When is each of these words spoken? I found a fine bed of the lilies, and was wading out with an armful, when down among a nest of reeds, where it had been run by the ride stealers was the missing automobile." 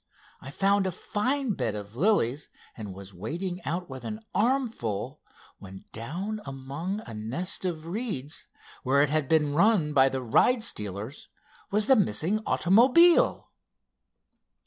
I 0.41 0.49
found 0.49 0.87
a 0.87 0.91
fine 0.91 1.53
bed 1.53 1.75
of 1.75 1.93
the 1.93 1.99
lilies, 1.99 2.49
and 2.75 2.91
was 2.95 3.13
wading 3.13 3.61
out 3.65 3.87
with 3.87 4.03
an 4.03 4.21
armful, 4.33 5.21
when 5.59 5.85
down 5.91 6.41
among 6.43 7.01
a 7.01 7.13
nest 7.13 7.65
of 7.65 7.85
reeds, 7.85 8.47
where 8.81 9.03
it 9.03 9.11
had 9.11 9.27
been 9.29 9.53
run 9.53 9.93
by 9.93 10.09
the 10.09 10.23
ride 10.23 10.63
stealers 10.63 11.29
was 11.69 11.85
the 11.85 11.95
missing 11.95 12.41
automobile." 12.47 13.51